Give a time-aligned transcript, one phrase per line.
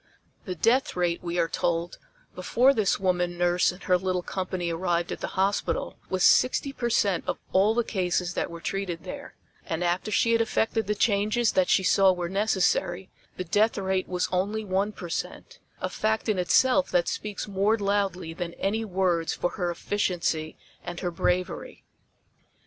[0.45, 1.99] The death rate, we are told,
[2.33, 7.23] before this woman nurse and her little company arrived at the hospital was sixty percent
[7.27, 11.51] of all the cases that were treated there and after she had effected the changes
[11.51, 16.39] that she saw were necessary, the death rate was only one percent a fact in
[16.39, 21.83] itself that speaks more loudly than any words for her efficiency and her bravery.